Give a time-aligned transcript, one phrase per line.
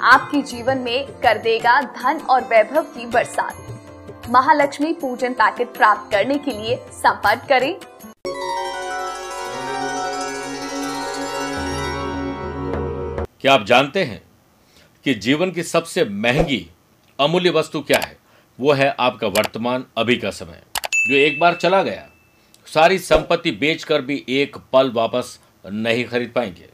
[0.00, 6.38] आपके जीवन में कर देगा धन और वैभव की बरसात। महालक्ष्मी पूजन पैकेट प्राप्त करने
[6.38, 7.74] के लिए संपर्क करें।
[13.40, 14.22] क्या आप जानते हैं
[15.04, 16.66] कि जीवन की सबसे महँगी
[17.18, 18.16] अमूल्य वस्तु क्या है?
[18.58, 20.62] वो है आपका वर्तमान अभी का समय,
[21.08, 22.08] जो एक बार चला गया।
[22.66, 26.68] सारी संपत्ति बेचकर भी एक पल वापस नहीं खरीद पाएँगे।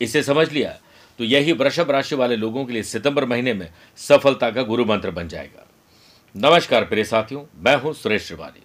[0.00, 0.70] इसे समझ लिया
[1.18, 5.10] तो यही वृषभ राशि वाले लोगों के लिए सितंबर महीने में सफलता का गुरु मंत्र
[5.10, 5.66] बन जाएगा।
[6.34, 8.62] नमस्कार प्रिय साथियों, मैं हूँ सुरेश त्रिवारी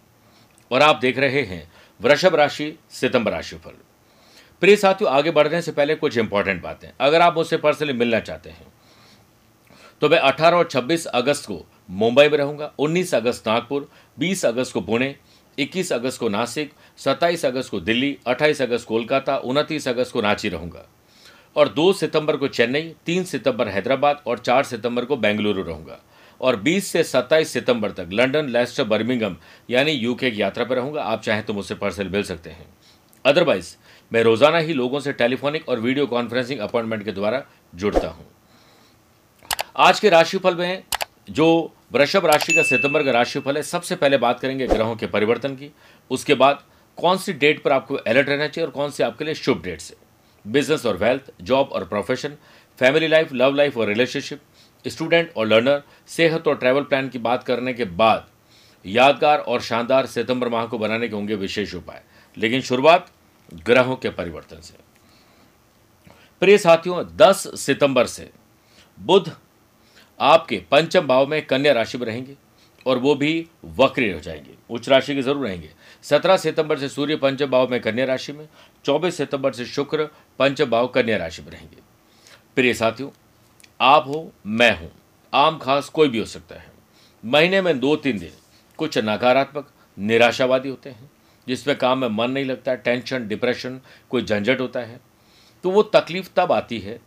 [0.72, 3.72] और आप देख रहे हैं वृषभ राशि, सितंबर राशि फल।
[4.62, 8.50] प्रिय साथियों, आगे बढ़ने से पहले कुछ इंपॉर्टेंट बातें। अगर आप मुझसे पर्सनली मिलना चाहते
[8.50, 8.72] हैं
[10.02, 14.74] तो मैं 18 और 26 अगस्त को मुंबई में रहूँगा 19 अगस्त नागपुर 20 अगस्त
[14.74, 15.16] को पुणे
[15.58, 20.50] 21 अगस्त को नासिक 27 अगस्त को दिल्ली 28 अगस्त कोलकाता 29 अगस्त को रांची
[20.50, 20.86] रहूँगा।
[21.56, 26.00] और दो सितंबर को चेन्नई, तीन सितंबर हैदराबाद और चार सितंबर को बेंगलुरु रहूँगा।
[26.42, 29.36] और 20 से 27 सितंबर तक लंदन लेस्टर, बर्मिंगम,
[29.70, 32.66] यानी यूके की यात्रा पर रहूँगा। आप चाहें तो मुझसे पर्सल मिल सकते हैं।
[33.26, 33.76] अदरवाइज़
[34.12, 37.44] मैं रोज़ाना ही लोगों से टेलीफोनिक और वीडियो कॉन्फ्रेंसिंग अपॉइंटमेंट के द्वारा
[37.76, 38.26] जुड़ता हूँ।
[39.78, 40.84] आज के राशिफल में,
[41.30, 45.56] जो वृषभ राशि का सितंबर का राशिफल है, सबसे पहले बात करेंगे ग्रहों के परिवर्तन
[45.56, 45.72] की।
[46.12, 46.64] उसके बाद,
[46.98, 49.82] कौन सी डेट पर आपको अलर्ट रहना चाहिए और कौन सी आपके लिए शुभ डेट
[49.82, 50.03] से।
[50.48, 52.38] बिज़नेस और वेल्थ जॉब और profession
[52.80, 54.42] family life love life और रिलेशनशिप
[54.88, 58.28] स्टूडेंट और लर्नर सेहत और ट्रैवल प्लान की बात करने के बाद
[58.86, 62.04] यादगार और शानदार सितंबर माह को बनाने के होंगे विशेष उपाय।
[62.38, 63.12] लेकिन शुरुआत
[63.54, 64.74] ग्रहों के परिवर्तन से।
[66.40, 68.30] प्रिय साथियों 10 सितंबर से
[69.00, 69.38] बुध
[70.20, 72.36] आपके पंचम भाव में कन्या राशि में रहेंगे।
[72.86, 75.70] और वो भी वक्री हो जाएँगे। उच्च राशि के ज़रूर रहेंगे।
[76.04, 78.48] 17 सितंबर से सूर्य पंचम भाव में कन्या राशि में।
[78.86, 81.78] 24 सितंबर से शुक्र पंचम भाव कन्या राशि में रहेंगे।
[82.56, 83.10] प्रिय साथियों,
[83.82, 84.92] आप हो, मैं हूँ।
[85.34, 86.72] आम खास कोई भी हो सकता है।
[87.26, 88.32] महीने में दो तीन दिन
[88.78, 91.12] कुछ नकारात्मक, निराशावादी होते हैं।
[91.48, 95.00] जिसमें काम में मन नहीं लगता, टेंशन, डिप्रेशन, कोई झंझट होता है।
[95.64, 97.00] तो वो तकलीफ़ तब आती है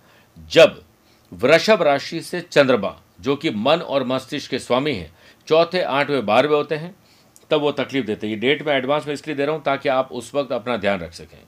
[0.48, 0.84] जब
[1.32, 5.15] वृषभ राशि से चंद्रमा, जो कि मन और मस्तिष्क के स्वामी हैं
[5.48, 6.94] चौथे आठवें बारहवें होते हैं,
[7.50, 9.88] तब वो तकलीफ़ देते हैं। ये डेट में एडवांस में इसलिए दे रहा हूँ ताकि
[9.88, 11.38] आप उस वक्त अपना ध्यान रख सकें।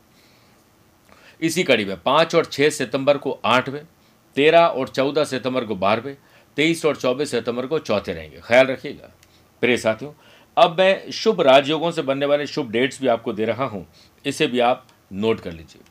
[1.43, 3.83] इसी कड़ी में पाँच और छः सितंबर को आठवें,
[4.37, 6.17] तेरह और चौदह सितंबर को बारहवें,
[6.57, 9.11] तेईस और चौबीस सितंबर को चौथे रहेंगे। ख्याल रखिएगा।
[9.63, 10.13] प्रिय साथियों,
[10.57, 13.87] अब मैं शुभ राजयोगों से बनने वाले शुभ डेट्स भी आपको दे रहा हूँ,
[14.25, 15.83] इसे भी आप नोट कर लीजिए।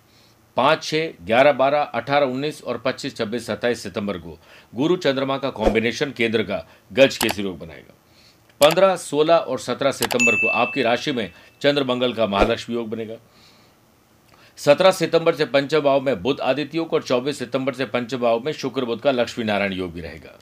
[0.57, 4.37] पाँच छः ग्यारह, बारह, अठारह, उन्नीस और पच्चीस, छब्बीस, सत्ताईस सितंबर को
[4.73, 7.93] गुरु चंद्रमा का कॉम्बिनेशन केंद्र का गज के योग बनाएगा।
[8.61, 11.31] पंद्रह, सोलह और सत्रह सितंबर को आपकी राशि में
[11.61, 13.15] चंद्र मंगल का महालक्ष्मी योग बनेगा।
[14.57, 18.39] सत्रह सितंबर से पंचम भाव में बुद्ध आदित्य योग और चौबीस सितंबर से पंचम भाव
[18.39, 20.37] में शुक्र बुद्ध का लक्ष्मी नारायण योग भी रहेगा।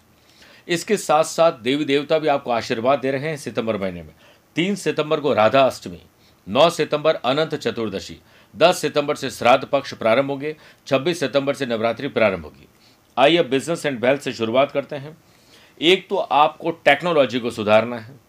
[0.68, 4.14] इसके साथ साथ देवी देवता भी आपको आशीर्वाद दे रहे हैं सितंबर महीने में।
[4.56, 6.02] तीन सितंबर को राधा अष्टमी,
[6.48, 8.18] नौ सितंबर अनंत चतुर्दशी,
[8.54, 10.56] दस सितंबर से श्राद्ध पक्ष प्रारंभ होंगे,
[10.88, 12.68] छब्बीस सितंबर से नवरात्रि प्रारंभ होगी।
[13.18, 15.18] आइए बिज़नेस एंड वेल्थ से शुरुआत करते हैं।
[15.82, 18.20] एक तो आपको टेक्नोलॉजी को सुधारना है।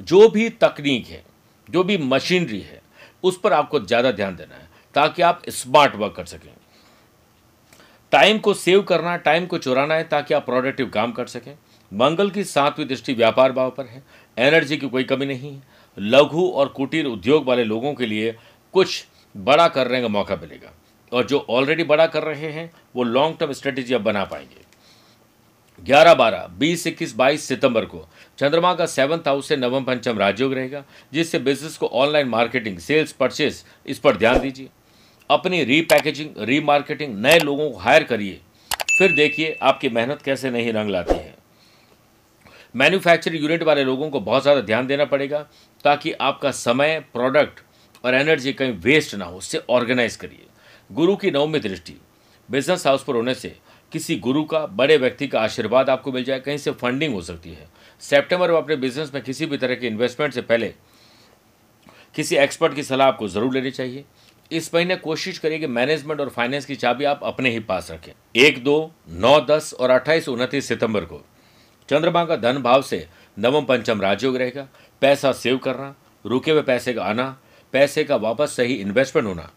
[0.00, 1.22] जो भी तकनीक है,
[1.68, 2.82] जो भी मशीनरी है,
[3.22, 6.52] उस पर आपको ज़्यादा ध्यान देना है, ताकि आप स्मार्ट वर्क कर सकें।
[8.12, 11.54] टाइम को सेव करना टाइम को चुराना है, ताकि आप प्रोडक्टिव काम कर सकें।
[11.92, 14.02] मंगल की सातवीं दृष्टि व्यापार भाव पर है।
[14.36, 15.62] एनर्जी की कोई कमी नहीं है।
[15.98, 18.34] लघु और कुटीर उद्योग वाले लोगों के लिए
[18.74, 19.04] कुछ
[19.34, 20.72] बड़ा करने का मौका मिलेगा।
[21.12, 24.63] और जो ऑलरेडी बड़ा कर रहे हैं, वो लॉन्ग टर्म स्ट्रेटेजी अब बना पाएँगे।
[25.84, 28.06] ग्यारह बारह, बीस इक्कीस बाईस सितंबर को
[28.38, 30.82] चंद्रमा का सेवंथ हाउस से नवम पंचम राजयोग रहेगा,
[31.12, 34.68] जिससे बिज़नेस को ऑनलाइन मार्केटिंग सेल्स परचेस इस पर ध्यान दीजिए।
[35.30, 38.40] अपनी रीपैकेजिंग रीमार्केटिंग नए लोगों को हायर करिए।
[38.98, 41.34] फिर देखिए आपकी मेहनत कैसे नहीं रंग लाती है।
[42.74, 45.38] मैन्युफैक्चरिंग यूनिट वाले लोगों को बहुत ज़्यादा ध्यान देना पड़ेगा,
[45.84, 47.60] ताकि आपका समय प्रोडक्ट
[48.04, 50.46] और एनर्जी कहीं वेस्ट ना हो, उससे ऑर्गेनाइज करिए।
[50.90, 51.96] गुरु की नवमी दृष्टि
[52.48, 53.54] बिज़नेस हाउस पर होने से
[53.94, 57.50] किसी गुरु का, बड़े व्यक्ति का आशीर्वाद आपको मिल जाए, कहीं से फंडिंग हो सकती
[57.50, 57.66] है।
[58.00, 60.72] सेप्टेम्बर में अपने बिज़नेस में किसी भी तरह के इन्वेस्टमेंट से पहले
[62.14, 64.04] किसी एक्सपर्ट की सलाह आपको ज़रूर लेनी चाहिए।
[64.52, 68.12] इस महीने कोशिश करिए कि मैनेजमेंट और फाइनेंस की चाबी आप अपने ही पास रखें।
[68.36, 71.24] एक, दो, नौ, दस और अट्ठाईस, उनतीस सितंबर को।
[71.88, 73.06] चंद्रमा का धन भाव से
[73.38, 74.68] नवम, पंचम राजयोग रहेगा।
[75.00, 75.94] पैसा सेव करना,
[76.26, 77.36] रुके हुए पैसे का आना,
[77.72, 79.50] पैसे का वापस सही इन्वेस्टमेंट होना।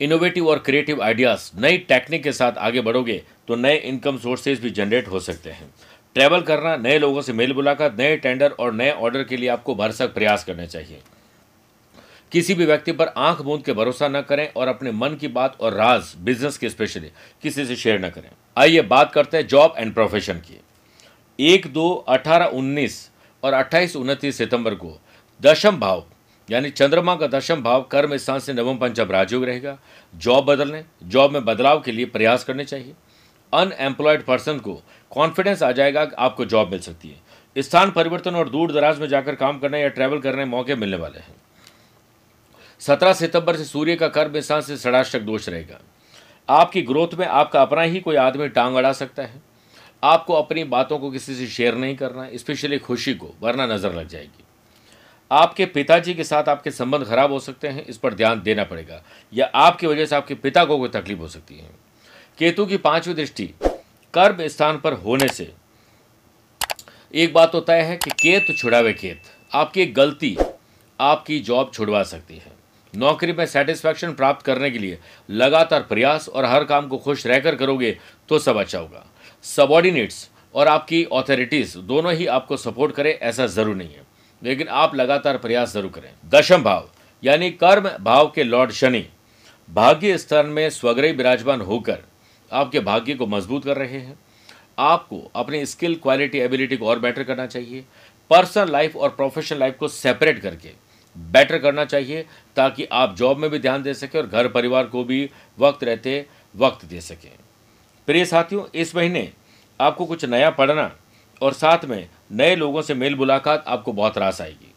[0.00, 4.70] इनोवेटिव और क्रिएटिव आइडियाज़ नई टेक्निक के साथ आगे बढ़ोगे तो नए इनकम सोर्सेज भी
[4.70, 5.70] जनरेट हो सकते हैं।
[6.16, 9.74] ट्रैवल करना, नए लोगों से मेल मुलाकात, नए टेंडर और नए ऑर्डर के लिए आपको
[9.74, 11.00] भरसक प्रयास करने चाहिए।
[12.32, 15.60] किसी भी व्यक्ति पर आँख मूंद के भरोसा न करें और अपने मन की बात
[15.60, 17.10] और राज बिज़नेस के स्पेशली
[17.42, 20.60] किसी से शेयर न करें। आइए बात करते हैं जॉब एंड प्रोफेशन की।
[21.38, 23.08] एक दो अठारह उन्नीस
[23.42, 24.98] और अट्ठाईस उनतीस सितंबर को
[25.40, 26.04] दशम भाव
[26.48, 29.78] यानी चंद्रमा का दशम भाव कर्म स्थान से नवम पंचम राजयोग रहेगा।
[30.14, 32.94] जॉब बदलने, जॉब में बदलाव के लिए प्रयास करने चाहिए।
[33.52, 38.48] अनएम्प्लॉयड पर्सन को कॉन्फिडेंस आ जाएगा कि आपको जॉब मिल सकती है। स्थान परिवर्तन और
[38.48, 41.34] दूर दराज में जाकर काम करने या ट्रैवल करने मौके मिलने वाले हैं।
[42.80, 45.80] सत्रह सितंबर से सूर्य का कर्म स्थान से षडाष्टक दोष रहेगा।
[46.48, 49.42] आपकी ग्रोथ में आपका अपना ही कोई आदमी टांग अड़ा सकता है।
[50.02, 54.08] आपको अपनी बातों को किसी से शेयर नहीं करना, स्पेशली खुशी को, वरना नज़र लग
[54.08, 54.44] जाएगी।
[55.32, 59.02] आपके पिताजी के साथ आपके संबंध खराब हो सकते हैं, इस पर ध्यान देना पड़ेगा।
[59.32, 61.70] या आपकी वजह से आपके पिता को कोई तकलीफ़ हो सकती है।
[62.38, 63.44] केतु की पांचवी दृष्टि,
[64.14, 65.52] कर्म स्थान पर होने से।
[67.14, 70.36] एक बात तो तय है कि केत छुड़ावे केत। आपकी गलती
[71.00, 72.52] आपकी जॉब छुड़वा सकती है।
[72.94, 74.98] नौकरी में सेटिस्फैक्शन प्राप्त करने के लिए
[75.30, 77.96] लगातार प्रयास और हर काम को खुश रहकर करोगे
[78.28, 79.04] तो सब अच्छा होगा।
[79.46, 84.10] सबॉर्डिनेट्स और आपकी ऑथोरिटीज दोनों ही आपको सपोर्ट करें, ऐसा ज़रूर नहीं है।
[84.42, 86.88] लेकिन आप लगातार प्रयास ज़रूर करें। दशम भाव,
[87.22, 89.04] यानी कर्म भाव के लॉर्ड शनि,
[89.68, 91.98] भाग्य स्थान में स्वग्रही विराजमान होकर
[92.50, 94.18] आपके भाग्य को मज़बूत कर रहे हैं।
[94.80, 97.84] आपको अपनी स्किल, क्वालिटी, एबिलिटी को और बेटर करना चाहिए।
[98.30, 100.70] पर्सनल लाइफ और प्रोफेशनल लाइफ को सेपरेट करके
[101.16, 102.24] बेटर करना चाहिए,
[102.56, 105.28] ताकि आप जॉब में भी ध्यान दे सकें और घर परिवार को भी
[105.58, 106.24] वक्त रहते
[106.54, 107.30] वक्त दे सकें।
[108.08, 109.30] प्रिय साथियों, इस महीने
[109.80, 110.90] आपको कुछ नया पढ़ना
[111.42, 114.72] और साथ में नए लोगों से मेल मुलाकात आपको बहुत रास आएगी।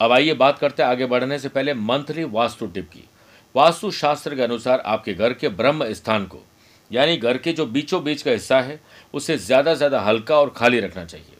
[0.00, 3.04] अब आइए बात करते हैं आगे बढ़ने से पहले मंथली वास्तु टिप की।
[3.54, 6.38] वास्तु शास्त्र के अनुसार आपके घर के ब्रह्म स्थान को,
[6.90, 8.80] यानी घर के जो बीचों बीच का हिस्सा है,
[9.14, 11.36] उसे ज़्यादा से ज़्यादा हल्का और खाली रखना चाहिए।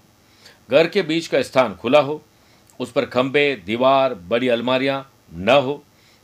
[0.71, 2.23] घर के बीच का स्थान खुला हो,
[2.81, 5.83] उस पर खंबे दीवार, बड़ी अलमारियाँ न हो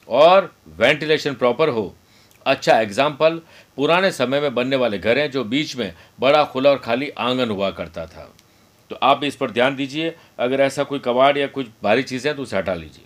[0.08, 1.92] और वेंटिलेशन प्रॉपर हो
[2.46, 3.40] अच्छा एग्ज़ाम्पल
[3.78, 7.50] पुराने समय में बनने वाले घर हैं जो बीच में बड़ा, खुला और खाली आँगन
[7.50, 8.30] हुआ करता था।
[8.90, 12.36] तो आप इस पर ध्यान दीजिए। अगर ऐसा कोई कबाड़ या कुछ भारी चीज़ें हैं
[12.36, 13.04] तो उसे हटा लीजिए।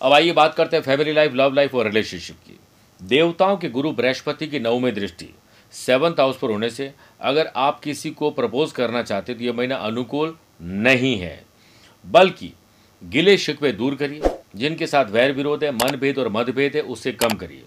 [0.00, 2.58] अब आइए बात करते हैं फैमिली लाइफ लव लाइफ और रिलेशनशिप की।
[3.00, 5.28] देवताओं के गुरु बृहस्पति की नवमी दृष्टि
[5.72, 9.76] सेवंथ हाउस पर होने से अगर आप किसी को प्रपोज करना चाहते तो यह महीना
[9.76, 11.44] अनुकूल नहीं है।
[12.04, 12.52] बल्कि
[13.02, 14.20] गिले शिकवे दूर करिए।
[14.56, 17.64] जिनके साथ वैर विरोध है, मनभेद और मतभेद है, उससे कम करिए।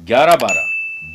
[0.00, 0.66] ग्यारह बारह,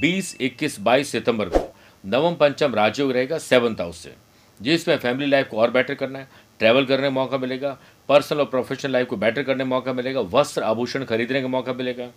[0.02, 1.76] बीस, इक्कीस, बाईस सितंबर को
[2.06, 4.14] नवम पंचम राजयोग रहेगा सेवंथ हाउस से।
[4.62, 6.28] जिसमें फैमिली लाइफ को और बेटर करना है
[6.60, 7.78] ट्रैवल करने का मौका मिलेगा
[8.10, 11.74] पर्सनल और प्रोफेशनल लाइफ को बेटर करने का मौका मिलेगा, वस्त्र आभूषण खरीदने का मौका
[11.74, 12.08] मिलेगा।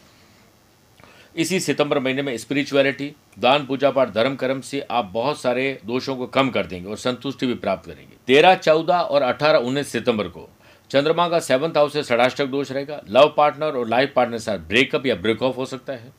[1.36, 6.16] इसी सितंबर महीने में स्पिरिचुअलिटी दान, पूजा पाठ, धर्म, कर्म से आप बहुत सारे दोषों
[6.16, 10.28] को कम कर देंगे और संतुष्टि भी प्राप्त करेंगे। तेरह, चौदह और अठारह, उन्नीस सितंबर
[10.28, 10.48] को
[10.90, 14.58] चंद्रमा का सेवंथ हाउस से षडाष्टक दोष रहेगा। लव पार्टनर और लाइफ पार्टनर के साथ
[14.68, 16.12] ब्रेकअप या ब्रेक ऑफ़ हो सकता है।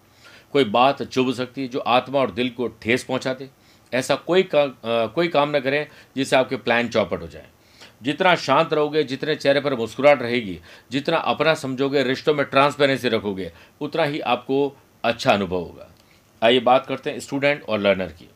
[0.53, 3.49] कोई बात चुभ सकती है जो आत्मा और दिल को ठेस पहुँचा दे
[3.91, 7.47] ऐसा कोई का, आ, कोई काम न करें जिससे आपके प्लान चौपट हो जाए।
[8.03, 10.59] जितना शांत रहोगे जितने चेहरे पर मुस्कुराहट रहेगी
[10.91, 15.87] जितना अपना समझोगे रिश्तों में ट्रांसपेरेंसी रखोगे उतना ही आपको अच्छा अनुभव होगा।
[16.41, 18.29] आइए बात करते हैं स्टूडेंट और लर्नर की।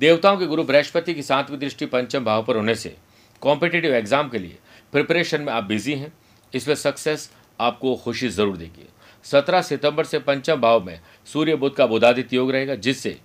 [0.00, 2.94] देवताओं के गुरु बृहस्पति की सातवीं दृष्टि पंचम भाव पर होने से
[3.42, 4.58] कॉम्पिटेटिव एग्ज़ाम के लिए
[4.92, 6.12] प्रिपरेशन में आप बिज़ी हैं,
[6.52, 7.30] इसमें सक्सेस
[7.60, 8.88] आपको खुशी ज़रूर देगी।
[9.24, 13.16] सत्रह सितंबर से पंचम भाव में सूर्य बुद्ध का बुधादित्य योग रहेगा, जिससे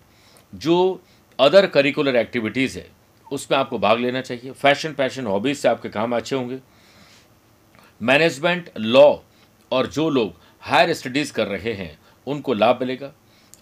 [0.53, 1.01] जो
[1.39, 2.87] अदर करिकुलर एक्टिविटीज़ है,
[3.27, 6.59] उसमें आपको भाग लेना चाहिए। फ़ैशन पैशन हॉबीज से आपके काम अच्छे होंगे।
[8.01, 9.15] मैनेजमेंट लॉ
[9.71, 10.33] और जो लोग
[10.63, 11.97] हायर स्टडीज़ कर रहे हैं,
[12.27, 13.11] उनको लाभ मिलेगा।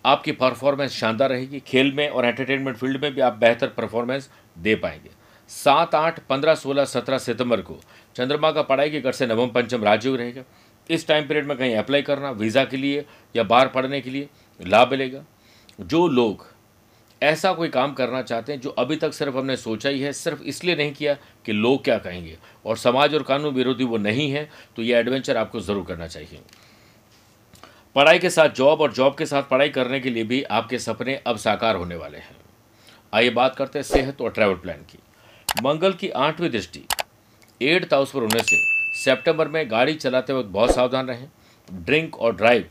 [0.05, 4.75] आपकी परफॉर्मेंस शानदार रहेगी। खेल में और एंटरटेनमेंट फ़ील्ड में भी आप बेहतर परफॉर्मेंस दे
[4.75, 5.09] पाएँगे।
[5.49, 7.79] सात आठ पंद्रह सोलह सत्रह सितंबर को
[8.15, 10.43] चंद्रमा का पढ़ाई के घर से नवम पंचम राजयोग रहेगा।
[10.89, 14.29] इस टाइम पीरियड में कहीं अप्लाई करना वीज़ा के लिए या बाहर पढ़ने के लिए
[14.59, 15.23] लाभ मिलेगा।
[15.79, 16.45] जो लोग
[17.21, 20.41] ऐसा कोई काम करना चाहते हैं, जो अभी तक सिर्फ़ हमने सोचा ही है, सिर्फ़
[20.43, 21.13] इसलिए नहीं किया
[21.45, 25.37] कि लोग क्या कहेंगे। और समाज और कानून विरोधी वो नहीं है तो ये एडवेंचर
[25.37, 26.39] आपको ज़रूर करना चाहिए।
[27.95, 31.15] पढ़ाई के साथ जॉब और जॉब के साथ पढ़ाई करने के लिए भी आपके सपने
[31.27, 32.35] अब साकार होने वाले हैं।
[33.13, 34.99] आइए बात करते हैं सेहत और ट्रैवल प्लान की।
[35.55, 36.83] मंगल की आठवीं दृष्टि।
[37.61, 38.57] एट्थ हाउस पर होने से
[38.95, 41.27] सितंबर में गाड़ी चलाते वक्त बहुत सावधान रहें,
[41.69, 42.65] ड्रिंक और ड्राइव।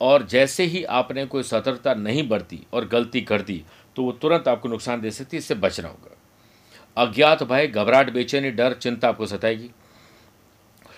[0.00, 3.62] और जैसे ही आपने कोई सतर्कता नहीं बरती और गलती कर दी
[3.96, 8.50] तो वो तुरंत आपको नुकसान दे सकती है, इससे बचना होगा। अज्ञात भय, घबराहट, बेचैनी,
[8.50, 9.70] डर, चिंता आपको सताएगी।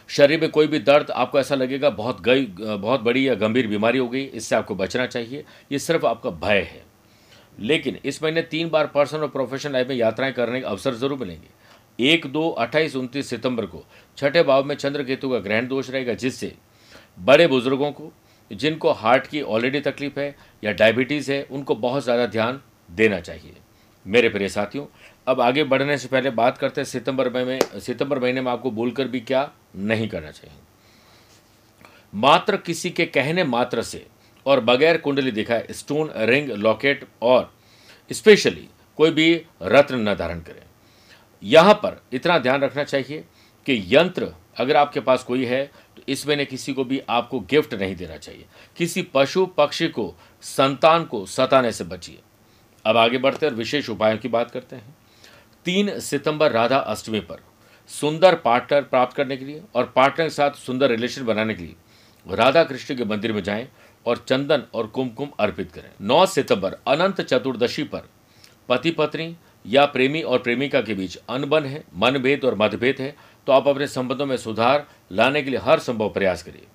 [0.08, 3.98] शरीर में कोई भी दर्द आपको ऐसा लगेगा, बहुत गई, बहुत बड़ी या गंभीर बीमारी
[3.98, 6.82] हो गई, इससे आपको बचना चाहिए। ये सिर्फ़ आपका भय है।
[7.58, 11.18] लेकिन इस महीने तीन बार पर्सनल और प्रोफेशनल लाइफ में यात्राएँ करने के अवसर ज़रूर
[11.18, 11.56] मिलेंगे।
[12.04, 13.84] एक, दो, अट्ठाईस, उनतीस सितंबर को।
[14.18, 16.54] छठे भाव में चंद्र केतु का ग्रहण दोष रहेगा, जिससे
[17.18, 18.12] बड़े बुज़ुर्गों को,
[18.50, 22.60] जिनको हार्ट की ऑलरेडी तकलीफ़ है या डायबिटीज़ है, उनको बहुत ज़्यादा ध्यान
[22.90, 23.56] देना चाहिए।
[24.06, 24.84] मेरे प्रिय साथियों,
[25.26, 29.08] अब आगे बढ़ने से पहले बात करते हैं सितंबर में, सितंबर महीने में आपको बोलकर
[29.08, 30.56] भी क्या नहीं करना चाहिए।
[32.14, 34.06] मात्र किसी के कहने मात्र से
[34.48, 37.50] और बगैर कुंडली दिखाए स्टोन रिंग लॉकेट और
[38.10, 39.32] स्पेशली कोई भी
[39.64, 40.62] रत्न न धारण करें।
[41.42, 43.24] यहाँ पर इतना ध्यान रखना चाहिए
[43.66, 45.64] कि यंत्र अगर आपके पास कोई है
[45.96, 48.44] तो इसमें ने किसी को भी आपको गिफ्ट नहीं देना चाहिए।
[48.76, 52.18] किसी पशु, पक्षी को, संतान को सताने से बचिए।
[52.84, 54.96] अब आगे बढ़ते और विशेष उपायों की बात करते हैं।
[55.66, 57.40] तीन सितंबर राधा अष्टमी पर
[57.90, 62.34] सुंदर पार्टनर प्राप्त करने के लिए और पार्टनर के साथ सुंदर रिलेशन बनाने के लिए
[62.36, 63.68] राधा कृष्ण के मंदिर में जाएँ।
[64.06, 68.08] और चंदन और कुमकुम अर्पित करें। 9 सितंबर, अनंत चतुर्दशी पर
[68.68, 73.14] पति पत्नी या प्रेमी और प्रेमिका के बीच अनबन है, मनभेद और मतभेद है
[73.46, 76.66] तो आप अपने संबंधों में सुधार लाने के लिए हर संभव प्रयास करिए।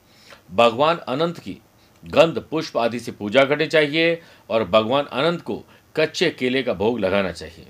[0.52, 1.58] भगवान अनंत की
[2.04, 5.64] गंध, पुष्प आदि से पूजा करनी चाहिए और भगवान अनंत को
[5.96, 7.68] कच्चे केले का भोग लगाना चाहिए।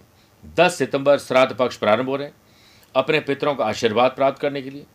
[0.57, 2.35] 10 सितंबर, श्राद्ध पक्ष प्रारंभ हो रहे हैं।
[2.95, 4.85] अपने पितरों का आशीर्वाद प्राप्त करने के लिए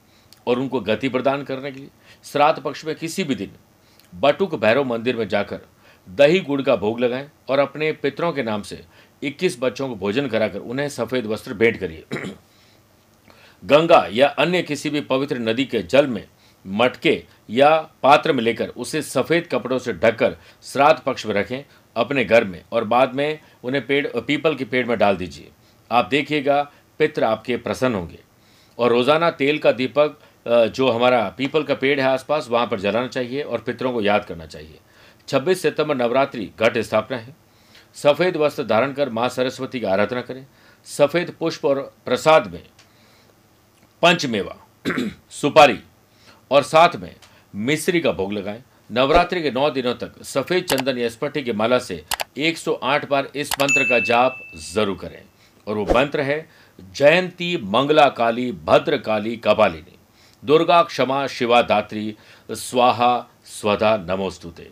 [0.46, 1.88] और उनको गति प्रदान करने के लिए।
[2.24, 3.52] श्राद्ध पक्ष में किसी भी दिन
[4.14, 5.60] बटुक भैरव मंदिर में जाकर
[6.08, 8.84] दही गुड़ का भोग लगाएँ और अपने पितरों के नाम से
[9.22, 12.04] 21 बच्चों को भोजन कराकर उन्हें सफ़ेद वस्त्र भेंट करिए।
[13.64, 16.28] गंगा या अन्य किसी भी पवित्र नदी के जल में
[16.66, 21.64] मटके या पात्र में लेकर उसे सफ़ेद कपड़ों से ढककर श्राद्ध पक्ष में रखें
[21.96, 25.48] अपने घर में और बाद में उन्हें पेड़, पीपल के पेड़ में डाल दीजिए।
[25.90, 28.18] आप देखिएगा पित्र आपके प्रसन्न होंगे।
[28.78, 33.06] और रोज़ाना तेल का दीपक जो हमारा पीपल का पेड़ है आसपास, वहाँ पर जलाना
[33.06, 34.78] चाहिए और पितरों को याद करना चाहिए।
[35.28, 37.34] 26 सितंबर नवरात्रि घट स्थापना है।
[37.94, 40.46] सफ़ेद वस्त्र धारण कर माँ सरस्वती की आराधना करें।
[40.86, 42.62] सफ़ेद पुष्प और प्रसाद में
[44.02, 44.56] पंचमेवा,
[45.30, 45.78] सुपारी
[46.50, 47.14] और साथ में
[47.54, 51.78] मिश्री का भोग लगाएँ। नवरात्रि के नौ दिनों तक सफ़ेद चंदन या स्पटी की माला
[51.78, 52.02] से
[52.38, 54.38] 108 बार इस मंत्र का जाप
[54.74, 55.22] ज़रूर करें।
[55.66, 56.48] और वो मंत्र है,
[56.94, 59.97] जयंती मंगला काली भद्र काली कपालिनी।
[60.42, 62.14] दुर्गा क्षमा शिवा दात्री
[62.50, 64.70] स्वाहा स्वधा नमोस्तुते।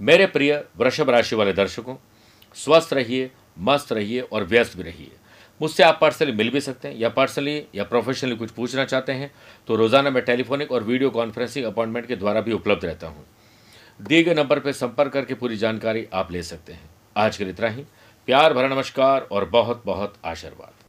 [0.00, 1.96] मेरे प्रिय वृषभ राशि वाले दर्शकों,
[2.56, 5.10] स्वस्थ रहिए, मस्त रहिए और व्यस्त भी रहिए।
[5.60, 9.30] मुझसे आप पर्सनली मिल भी सकते हैं या पर्सनली या प्रोफेशनली कुछ पूछना चाहते हैं
[9.68, 13.24] तो रोज़ाना मैं टेलीफोनिक और वीडियो कॉन्फ्रेंसिंग अपॉइंटमेंट के द्वारा भी उपलब्ध रहता हूँ।
[14.00, 17.52] दिए गए नंबर पर संपर्क करके पूरी जानकारी आप ले सकते हैं। आज के लिए
[17.52, 17.84] इतना ही।
[18.28, 20.87] प्यार, भरा नमस्कार और बहुत बहुत आशीर्वाद।